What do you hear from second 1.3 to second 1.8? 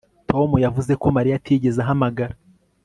atigeze